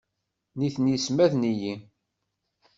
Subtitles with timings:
[0.59, 1.73] Nitni ssmaden-iyi.